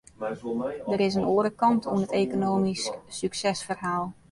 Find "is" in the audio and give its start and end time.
1.07-1.15